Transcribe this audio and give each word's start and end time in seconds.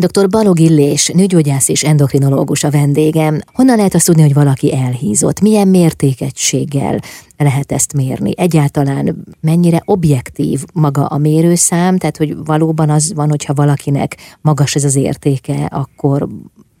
Dr. 0.00 0.28
Balog 0.28 0.58
Illés, 0.58 1.08
nőgyógyász 1.08 1.68
és 1.68 1.84
endokrinológus 1.84 2.64
a 2.64 2.70
vendégem. 2.70 3.40
Honnan 3.52 3.76
lehet 3.76 3.94
azt 3.94 4.06
tudni, 4.06 4.22
hogy 4.22 4.34
valaki 4.34 4.74
elhízott? 4.74 5.40
Milyen 5.40 5.68
mértékegységgel 5.68 7.00
lehet 7.36 7.72
ezt 7.72 7.92
mérni? 7.92 8.32
Egyáltalán 8.36 9.24
mennyire 9.40 9.82
objektív 9.84 10.64
maga 10.72 11.06
a 11.06 11.18
mérőszám, 11.18 11.98
tehát 11.98 12.16
hogy 12.16 12.36
valóban 12.44 12.90
az 12.90 13.12
van, 13.14 13.28
hogyha 13.28 13.54
valakinek 13.54 14.16
magas 14.40 14.74
ez 14.74 14.84
az 14.84 14.96
értéke, 14.96 15.64
akkor 15.64 16.28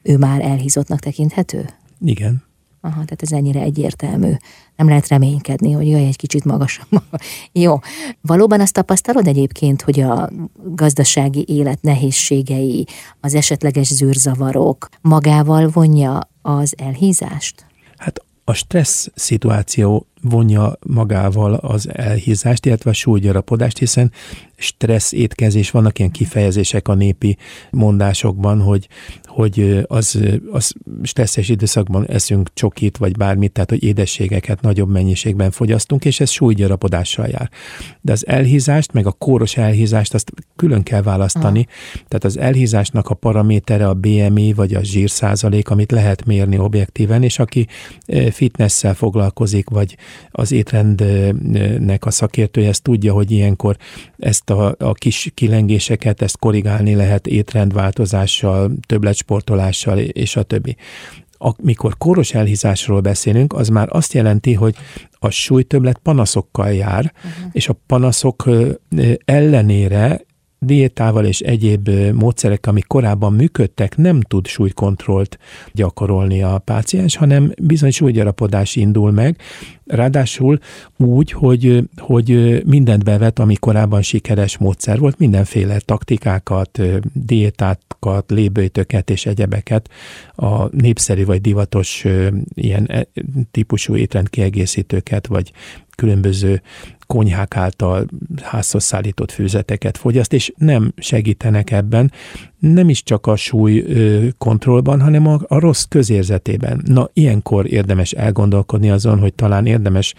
ő 0.02 0.16
már 0.16 0.40
elhízottnak 0.40 1.00
tekinthető? 1.00 1.68
Igen. 2.00 2.47
Aha, 2.80 2.94
tehát 2.94 3.22
ez 3.22 3.32
ennyire 3.32 3.60
egyértelmű. 3.60 4.32
Nem 4.76 4.88
lehet 4.88 5.08
reménykedni, 5.08 5.72
hogy 5.72 5.88
jaj, 5.88 6.06
egy 6.06 6.16
kicsit 6.16 6.44
magasabb. 6.44 7.02
Jó. 7.52 7.78
Valóban 8.20 8.60
azt 8.60 8.72
tapasztalod 8.72 9.26
egyébként, 9.26 9.82
hogy 9.82 10.00
a 10.00 10.30
gazdasági 10.54 11.44
élet 11.48 11.82
nehézségei, 11.82 12.86
az 13.20 13.34
esetleges 13.34 13.94
zűrzavarok 13.94 14.88
magával 15.00 15.68
vonja 15.68 16.20
az 16.42 16.74
elhízást? 16.76 17.66
Hát 17.96 18.22
a 18.44 18.52
stressz 18.52 19.08
szituáció 19.14 20.06
vonja 20.22 20.78
magával 20.86 21.54
az 21.54 21.88
elhízást, 21.92 22.66
illetve 22.66 22.90
a 22.90 22.92
súlygyarapodást, 22.92 23.78
hiszen 23.78 24.12
stressz 24.56 25.12
étkezés, 25.12 25.70
vannak 25.70 25.98
ilyen 25.98 26.10
kifejezések 26.10 26.88
a 26.88 26.94
népi 26.94 27.36
mondásokban, 27.70 28.60
hogy, 28.60 28.88
hogy 29.24 29.84
az, 29.86 30.20
az 30.52 30.72
stresszes 31.02 31.48
időszakban 31.48 32.06
eszünk 32.06 32.50
csokit, 32.54 32.96
vagy 32.96 33.16
bármit, 33.16 33.52
tehát 33.52 33.70
hogy 33.70 33.82
édességeket 33.82 34.60
nagyobb 34.60 34.90
mennyiségben 34.90 35.50
fogyasztunk, 35.50 36.04
és 36.04 36.20
ez 36.20 36.30
súlygyarapodással 36.30 37.26
jár. 37.26 37.50
De 38.00 38.12
az 38.12 38.26
elhízást, 38.26 38.92
meg 38.92 39.06
a 39.06 39.12
kóros 39.12 39.56
elhízást, 39.56 40.14
azt 40.14 40.32
külön 40.56 40.82
kell 40.82 41.02
választani. 41.02 41.66
Aha. 41.68 42.04
Tehát 42.08 42.24
az 42.24 42.38
elhízásnak 42.38 43.08
a 43.08 43.14
paramétere 43.14 43.88
a 43.88 43.94
BMI, 43.94 44.52
vagy 44.52 44.74
a 44.74 44.84
zsírszázalék, 44.84 45.68
amit 45.70 45.90
lehet 45.90 46.24
mérni 46.24 46.58
objektíven, 46.58 47.22
és 47.22 47.38
aki 47.38 47.66
fitnesszel 48.30 48.94
foglalkozik, 48.94 49.68
vagy 49.68 49.96
az 50.30 50.52
étrendnek 50.52 52.04
a 52.04 52.10
szakértője 52.10 52.68
ezt 52.68 52.82
tudja, 52.82 53.12
hogy 53.12 53.30
ilyenkor 53.30 53.76
ezt 54.18 54.50
a, 54.50 54.74
a 54.78 54.92
kis 54.92 55.30
kilengéseket, 55.34 56.22
ezt 56.22 56.38
korrigálni 56.38 56.94
lehet 56.94 57.26
étrendváltozással, 57.26 58.72
többletsportolással 58.86 59.98
és 59.98 60.36
a 60.36 60.42
többi. 60.42 60.76
Amikor 61.40 61.96
kóros 61.98 62.34
elhízásról 62.34 63.00
beszélünk, 63.00 63.52
az 63.52 63.68
már 63.68 63.88
azt 63.90 64.12
jelenti, 64.12 64.54
hogy 64.54 64.74
a 65.18 65.30
súlytöblet 65.30 65.98
panaszokkal 65.98 66.72
jár, 66.72 67.12
uh-huh. 67.16 67.50
és 67.52 67.68
a 67.68 67.76
panaszok 67.86 68.48
ellenére 69.24 70.26
diétával 70.58 71.24
és 71.24 71.40
egyéb 71.40 71.90
módszerek, 72.14 72.66
amik 72.66 72.86
korábban 72.86 73.32
működtek, 73.32 73.96
nem 73.96 74.20
tud 74.20 74.46
súlykontrollt 74.46 75.38
gyakorolni 75.72 76.42
a 76.42 76.58
páciens, 76.58 77.16
hanem 77.16 77.52
bizony 77.62 77.90
súlygyarapodás 77.90 78.76
indul 78.76 79.10
meg, 79.10 79.36
ráadásul 79.86 80.58
úgy, 80.96 81.32
hogy, 81.32 81.82
hogy 81.96 82.60
mindent 82.66 83.04
bevet, 83.04 83.38
ami 83.38 83.54
korábban 83.54 84.02
sikeres 84.02 84.58
módszer 84.58 84.98
volt, 84.98 85.18
mindenféle 85.18 85.78
taktikákat, 85.78 86.80
diétákat, 87.12 88.30
lébőjtöket 88.30 89.10
és 89.10 89.26
egyebeket, 89.26 89.90
a 90.34 90.76
népszerű 90.76 91.24
vagy 91.24 91.40
divatos 91.40 92.04
ilyen 92.54 92.86
e, 92.86 93.06
típusú 93.50 93.96
étrendkiegészítőket, 93.96 95.26
vagy 95.26 95.52
különböző 95.98 96.62
konyhák 97.06 97.56
által 97.56 98.06
házhoz 98.42 98.84
szállított 98.84 99.30
főzeteket 99.30 99.98
fogyaszt, 99.98 100.32
és 100.32 100.52
nem 100.56 100.92
segítenek 100.96 101.70
ebben, 101.70 102.12
nem 102.58 102.88
is 102.88 103.02
csak 103.02 103.26
a 103.26 103.36
súly 103.36 103.84
kontrollban, 104.38 105.00
hanem 105.00 105.26
a, 105.26 105.38
a 105.46 105.58
rossz 105.58 105.82
közérzetében. 105.82 106.82
Na, 106.84 107.08
ilyenkor 107.12 107.72
érdemes 107.72 108.12
elgondolkodni 108.12 108.90
azon, 108.90 109.18
hogy 109.18 109.34
talán 109.34 109.66
érdemes 109.66 110.14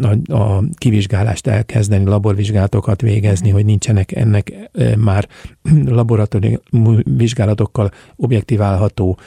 a, 0.00 0.32
a 0.34 0.62
kivizsgálást 0.74 1.46
elkezdeni, 1.46 2.04
laborvizsgálatokat 2.04 3.00
végezni, 3.00 3.50
hogy 3.50 3.64
nincsenek 3.64 4.12
ennek 4.12 4.52
már 4.98 5.28
laboratóriumi 5.86 7.02
vizsgálatokkal 7.04 7.90
objektiválható 8.16 9.18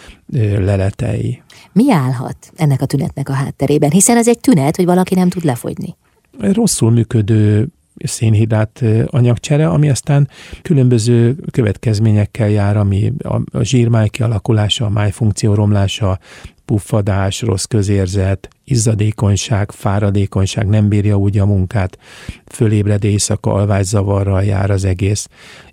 leletei. 0.57 1.41
Mi 1.71 1.91
állhat 1.91 2.37
ennek 2.55 2.81
a 2.81 2.85
tünetnek 2.85 3.29
a 3.29 3.33
hátterében? 3.33 3.91
Hiszen 3.91 4.17
ez 4.17 4.27
egy 4.27 4.39
tünet, 4.39 4.75
hogy 4.75 4.85
valaki 4.85 5.15
nem 5.15 5.29
tud 5.29 5.43
lefogyni 5.43 5.95
rosszul 6.39 6.91
működő 6.91 7.67
szénhidrát 7.95 8.83
anyagcsere, 9.05 9.67
ami 9.67 9.89
aztán 9.89 10.29
különböző 10.61 11.35
következményekkel 11.51 12.49
jár, 12.49 12.77
ami 12.77 13.13
a, 13.19 13.63
zsírmáj 13.63 14.07
kialakulása, 14.09 14.85
a 14.85 14.89
májfunkció 14.89 15.53
romlása, 15.53 16.19
puffadás, 16.65 17.41
rossz 17.41 17.63
közérzet, 17.63 18.47
izzadékonyság, 18.63 19.71
fáradékonyság, 19.71 20.67
nem 20.67 20.87
bírja 20.87 21.15
úgy 21.15 21.37
a 21.37 21.45
munkát, 21.45 21.97
fölébred 22.45 23.03
éjszaka, 23.03 23.53
alvászavarral 23.53 24.43
jár 24.43 24.69
az 24.69 24.85
egész, 24.85 25.27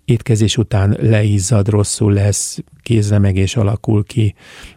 étkezés 0.05 0.57
után 0.57 0.97
leizzad, 1.01 1.69
rosszul 1.69 2.13
lesz, 2.13 2.59
kézlemegés 2.83 3.57
alakul 3.57 4.05
ki, 4.05 4.35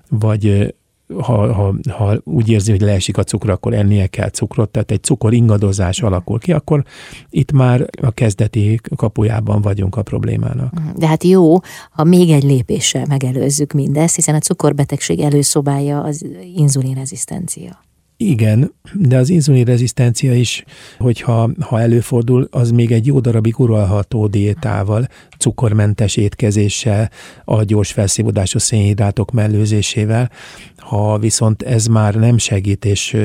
vagy 0.09 0.73
ha, 1.21 1.53
ha, 1.53 1.75
ha 1.89 2.21
úgy 2.23 2.49
érzi, 2.49 2.71
hogy 2.71 2.81
leesik 2.81 3.17
a 3.17 3.23
cukor, 3.23 3.49
akkor 3.49 3.73
ennie 3.73 4.07
kell 4.07 4.29
cukrot, 4.29 4.69
tehát 4.69 4.91
egy 4.91 5.03
cukor 5.03 5.33
ingadozás 5.33 6.01
alakul 6.01 6.39
ki, 6.39 6.51
akkor 6.51 6.83
itt 7.29 7.51
már 7.51 7.89
a 8.01 8.11
kezdeti 8.11 8.79
kapujában 8.95 9.61
vagyunk 9.61 9.95
a 9.95 10.01
problémának. 10.03 10.73
Mhm. 10.73 10.97
De 10.97 11.07
hát 11.07 11.23
jó, 11.23 11.55
ha 11.91 12.03
még 12.03 12.29
egy 12.29 12.43
lépéssel 12.43 13.05
megelőzzük 13.05 13.71
mindezt, 13.71 14.15
hiszen 14.15 14.35
a 14.35 14.39
cukorbetegség 14.39 15.19
előszobája 15.19 16.01
az 16.01 16.25
inzulinrezisztencia. 16.55 17.81
Igen, 18.23 18.73
de 18.93 19.17
az 19.17 19.29
inzulin 19.29 19.65
rezisztencia 19.65 20.33
is, 20.33 20.63
hogyha 20.97 21.49
ha 21.59 21.79
előfordul, 21.79 22.47
az 22.51 22.71
még 22.71 22.91
egy 22.91 23.05
jó 23.05 23.19
darabig 23.19 23.59
uralható 23.59 24.27
diétával, 24.27 25.07
cukormentes 25.37 26.15
étkezéssel, 26.15 27.09
a 27.45 27.63
gyors 27.63 27.91
felszívódású 27.91 28.59
szénhidrátok 28.59 29.31
mellőzésével. 29.31 30.31
Ha 30.77 31.17
viszont 31.17 31.61
ez 31.61 31.85
már 31.85 32.15
nem 32.15 32.37
segít, 32.37 32.85
és 32.85 33.17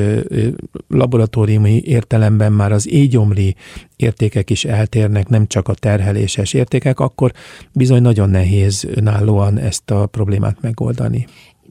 laboratóriumi 0.88 1.82
értelemben 1.84 2.52
már 2.52 2.72
az 2.72 2.88
égyomli 2.88 3.54
értékek 3.96 4.50
is 4.50 4.64
eltérnek, 4.64 5.28
nem 5.28 5.46
csak 5.46 5.68
a 5.68 5.74
terheléses 5.74 6.52
értékek, 6.52 7.00
akkor 7.00 7.32
bizony 7.72 8.02
nagyon 8.02 8.30
nehéz 8.30 8.86
önállóan 8.94 9.58
ezt 9.58 9.90
a 9.90 10.06
problémát 10.06 10.56
megoldani. 10.60 11.26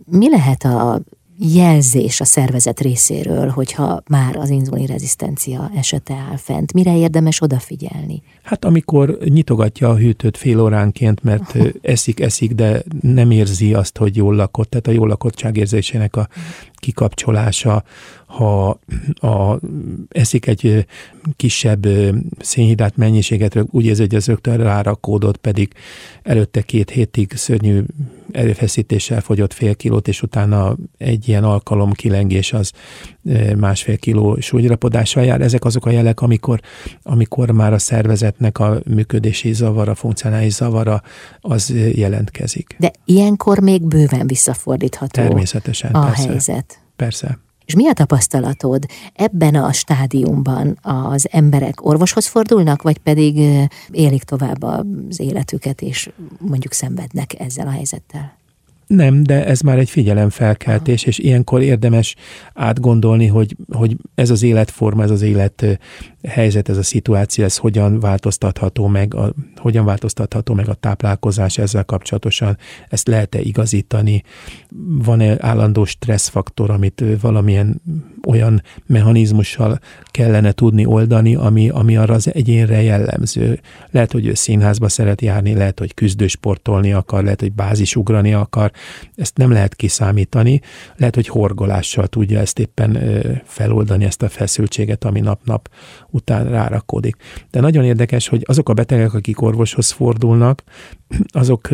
Mi 0.05 0.29
lehet 0.29 0.63
a 0.63 1.01
jelzés 1.39 2.21
a 2.21 2.25
szervezet 2.25 2.79
részéről, 2.79 3.49
hogyha 3.49 4.01
már 4.09 4.35
az 4.35 4.49
rezisztencia 4.85 5.71
esete 5.75 6.13
áll 6.13 6.37
fent? 6.37 6.73
Mire 6.73 6.97
érdemes 6.97 7.41
odafigyelni? 7.41 8.21
Hát 8.43 8.65
amikor 8.65 9.17
nyitogatja 9.23 9.89
a 9.89 9.97
hűtőt 9.97 10.37
fél 10.37 10.59
óránként, 10.59 11.23
mert 11.23 11.57
eszik, 11.81 12.19
eszik, 12.19 12.51
de 12.51 12.83
nem 13.01 13.31
érzi 13.31 13.73
azt, 13.73 13.97
hogy 13.97 14.15
jól 14.15 14.35
lakott, 14.35 14.69
tehát 14.69 14.87
a 14.87 14.91
jól 14.91 15.07
lakottság 15.07 15.57
érzésének 15.57 16.15
a 16.15 16.27
kikapcsolása, 16.79 17.83
ha 18.25 18.79
a, 19.13 19.59
eszik 20.09 20.47
egy 20.47 20.85
kisebb 21.35 21.87
szénhidrát 22.39 22.97
mennyiséget, 22.97 23.65
úgy 23.71 23.85
érzi, 23.85 24.01
hogy 24.01 24.15
az 24.15 24.25
rögtön 24.25 24.57
rárakódott, 24.57 25.37
pedig 25.37 25.73
előtte 26.23 26.61
két 26.61 26.89
hétig 26.89 27.31
szörnyű 27.35 27.83
erőfeszítéssel 28.31 29.21
fogyott 29.21 29.53
fél 29.53 29.75
kilót, 29.75 30.07
és 30.07 30.21
utána 30.21 30.75
egy 30.97 31.27
ilyen 31.27 31.43
alkalom 31.43 31.91
kilengés 31.91 32.53
az 32.53 32.71
másfél 33.57 33.97
kiló 33.97 34.39
súlyrapodással 34.39 35.23
jár. 35.23 35.41
Ezek 35.41 35.65
azok 35.65 35.85
a 35.85 35.89
jelek, 35.89 36.21
amikor, 36.21 36.59
amikor 37.03 37.51
már 37.51 37.73
a 37.73 37.79
szervezetnek 37.79 38.59
a 38.59 38.79
működési 38.85 39.53
zavara, 39.53 39.95
funkcionális 39.95 40.53
zavara 40.53 41.01
az 41.41 41.73
jelentkezik. 41.93 42.75
De 42.79 42.91
ilyenkor 43.05 43.59
még 43.59 43.81
bőven 43.81 44.27
visszafordítható 44.27 45.21
Természetesen, 45.21 45.91
a 45.91 46.05
persze. 46.05 46.27
helyzet. 46.27 46.76
Persze. 46.97 47.39
És 47.65 47.75
mi 47.75 47.87
a 47.87 47.93
tapasztalatod? 47.93 48.85
Ebben 49.13 49.55
a 49.55 49.71
stádiumban 49.71 50.77
az 50.81 51.27
emberek 51.31 51.85
orvoshoz 51.85 52.27
fordulnak, 52.27 52.81
vagy 52.81 52.97
pedig 52.97 53.37
élik 53.91 54.23
tovább 54.23 54.63
az 54.63 55.19
életüket, 55.19 55.81
és 55.81 56.09
mondjuk 56.39 56.73
szenvednek 56.73 57.39
ezzel 57.39 57.67
a 57.67 57.71
helyzettel? 57.71 58.36
Nem, 58.87 59.23
de 59.23 59.45
ez 59.45 59.61
már 59.61 59.77
egy 59.77 59.89
figyelemfelkeltés, 59.89 61.03
és 61.03 61.17
ilyenkor 61.17 61.61
érdemes 61.61 62.15
átgondolni, 62.53 63.27
hogy, 63.27 63.55
hogy 63.71 63.97
ez 64.15 64.29
az 64.29 64.43
életforma, 64.43 65.03
ez 65.03 65.09
az 65.09 65.21
élet 65.21 65.79
helyzet, 66.27 66.69
ez 66.69 66.77
a 66.77 66.83
szituáció, 66.83 67.43
ez 67.43 67.57
hogyan 67.57 67.99
változtatható 67.99 68.87
meg, 68.87 69.13
a, 69.13 69.33
hogyan 69.55 69.85
változtatható 69.85 70.53
meg 70.53 70.69
a 70.69 70.73
táplálkozás 70.73 71.57
ezzel 71.57 71.83
kapcsolatosan, 71.83 72.57
ezt 72.89 73.07
lehet-e 73.07 73.39
igazítani, 73.41 74.23
van-e 75.03 75.35
állandó 75.39 75.85
stresszfaktor, 75.85 76.69
amit 76.69 77.03
valamilyen 77.21 77.81
olyan 78.27 78.61
mechanizmussal 78.85 79.79
kellene 80.05 80.51
tudni 80.51 80.85
oldani, 80.85 81.35
ami, 81.35 81.69
ami 81.69 81.97
arra 81.97 82.13
az 82.13 82.33
egyénre 82.33 82.81
jellemző. 82.81 83.59
Lehet, 83.91 84.11
hogy 84.11 84.25
ő 84.25 84.33
színházba 84.33 84.89
szeret 84.89 85.21
járni, 85.21 85.53
lehet, 85.53 85.79
hogy 85.79 85.93
küzdősportolni 85.93 86.93
akar, 86.93 87.23
lehet, 87.23 87.39
hogy 87.39 87.51
bázisugrani 87.51 88.33
akar, 88.33 88.71
ezt 89.15 89.37
nem 89.37 89.51
lehet 89.51 89.75
kiszámítani, 89.75 90.61
lehet, 90.95 91.15
hogy 91.15 91.27
horgolással 91.27 92.07
tudja 92.07 92.39
ezt 92.39 92.59
éppen 92.59 92.97
feloldani, 93.45 94.05
ezt 94.05 94.21
a 94.21 94.29
feszültséget, 94.29 95.03
ami 95.03 95.19
nap-nap 95.19 95.69
után 96.09 96.49
rárakódik. 96.49 97.15
De 97.51 97.59
nagyon 97.59 97.83
érdekes, 97.83 98.27
hogy 98.27 98.43
azok 98.45 98.69
a 98.69 98.73
betegek, 98.73 99.13
akik 99.13 99.41
orvoshoz 99.41 99.91
fordulnak, 99.91 100.63
azok 101.27 101.69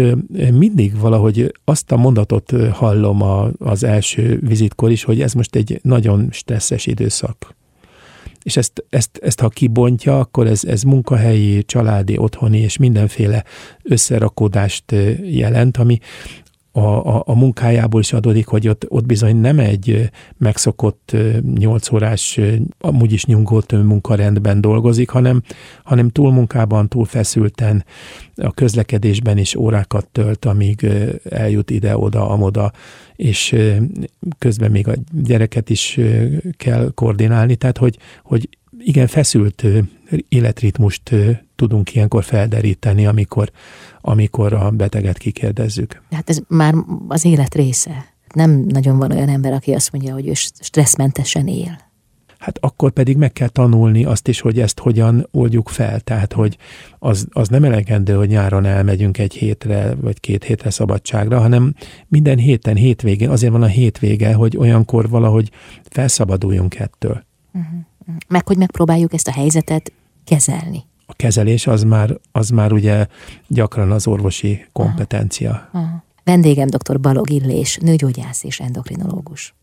mindig 0.51 0.99
valahogy 0.99 1.51
azt 1.63 1.91
a 1.91 1.97
mondatot 1.97 2.53
hallom 2.71 3.21
az 3.57 3.83
első 3.83 4.39
vizitkor 4.41 4.91
is, 4.91 5.03
hogy 5.03 5.21
ez 5.21 5.33
most 5.33 5.55
egy 5.55 5.79
nagyon 5.83 6.27
stresszes 6.31 6.85
időszak. 6.85 7.55
És 8.43 8.57
ezt, 8.57 8.85
ezt, 8.89 9.19
ezt 9.21 9.39
ha 9.39 9.49
kibontja, 9.49 10.19
akkor 10.19 10.47
ez, 10.47 10.63
ez 10.63 10.83
munkahelyi, 10.83 11.63
családi, 11.63 12.17
otthoni 12.17 12.57
és 12.57 12.77
mindenféle 12.77 13.43
összerakódást 13.83 14.95
jelent, 15.23 15.77
ami, 15.77 15.99
a, 16.75 16.79
a, 17.15 17.23
a 17.25 17.35
munkájából 17.35 17.99
is 17.99 18.13
adódik, 18.13 18.47
hogy 18.47 18.67
ott, 18.67 18.85
ott 18.87 19.05
bizony 19.05 19.35
nem 19.35 19.59
egy 19.59 20.09
megszokott 20.37 21.15
nyolc 21.55 21.91
órás, 21.91 22.39
amúgy 22.79 23.11
is 23.11 23.25
nyugodt 23.25 23.71
munkarendben 23.71 24.61
dolgozik, 24.61 25.09
hanem, 25.09 25.43
hanem 25.83 26.09
túlmunkában, 26.09 26.87
túl 26.87 27.05
feszülten, 27.05 27.85
a 28.35 28.51
közlekedésben 28.51 29.37
is 29.37 29.55
órákat 29.55 30.07
tölt, 30.07 30.45
amíg 30.45 30.87
eljut 31.29 31.69
ide-oda, 31.69 32.29
amoda, 32.29 32.71
és 33.15 33.55
közben 34.37 34.71
még 34.71 34.87
a 34.87 34.93
gyereket 35.11 35.69
is 35.69 35.99
kell 36.57 36.91
koordinálni, 36.93 37.55
tehát 37.55 37.77
hogy, 37.77 37.97
hogy 38.23 38.49
igen, 38.79 39.07
feszült 39.07 39.65
életritmust 40.29 41.15
tudunk 41.55 41.95
ilyenkor 41.95 42.23
felderíteni, 42.23 43.05
amikor, 43.05 43.51
amikor 44.01 44.53
a 44.53 44.71
beteget 44.71 45.17
kikérdezzük. 45.17 46.01
Hát 46.11 46.29
ez 46.29 46.39
már 46.47 46.73
az 47.07 47.25
élet 47.25 47.55
része. 47.55 48.05
Nem 48.33 48.51
nagyon 48.51 48.97
van 48.97 49.11
olyan 49.11 49.29
ember, 49.29 49.53
aki 49.53 49.73
azt 49.73 49.91
mondja, 49.91 50.13
hogy 50.13 50.27
ő 50.27 50.33
stresszmentesen 50.59 51.47
él. 51.47 51.91
Hát 52.43 52.57
akkor 52.61 52.91
pedig 52.91 53.17
meg 53.17 53.33
kell 53.33 53.47
tanulni 53.47 54.05
azt 54.05 54.27
is, 54.27 54.41
hogy 54.41 54.59
ezt 54.59 54.79
hogyan 54.79 55.27
oldjuk 55.31 55.69
fel. 55.69 55.99
Tehát, 55.99 56.33
hogy 56.33 56.57
az, 56.99 57.27
az 57.31 57.47
nem 57.47 57.63
elegendő, 57.63 58.15
hogy 58.15 58.27
nyáron 58.27 58.65
elmegyünk 58.65 59.17
egy 59.17 59.33
hétre, 59.33 59.95
vagy 59.95 60.19
két 60.19 60.43
hétre 60.43 60.69
szabadságra, 60.69 61.39
hanem 61.39 61.75
minden 62.07 62.37
héten, 62.37 62.75
hétvégén, 62.75 63.29
azért 63.29 63.51
van 63.51 63.63
a 63.63 63.67
hétvége, 63.67 64.33
hogy 64.33 64.57
olyankor 64.57 65.09
valahogy 65.09 65.51
felszabaduljunk 65.89 66.79
ettől. 66.79 67.23
Uh-huh. 67.53 67.79
Meg 68.27 68.47
hogy 68.47 68.57
megpróbáljuk 68.57 69.13
ezt 69.13 69.27
a 69.27 69.31
helyzetet 69.31 69.91
kezelni. 70.23 70.83
A 71.05 71.13
kezelés 71.13 71.67
az 71.67 71.83
már, 71.83 72.19
az 72.31 72.49
már 72.49 72.71
ugye 72.71 73.07
gyakran 73.47 73.91
az 73.91 74.07
orvosi 74.07 74.65
kompetencia. 74.71 75.69
Aha. 75.71 75.83
Aha. 75.83 76.03
Vendégem 76.23 76.67
dr. 76.67 76.99
Balog 76.99 77.29
Illés, 77.29 77.77
nőgyógyász 77.77 78.43
és 78.43 78.59
endokrinológus. 78.59 79.53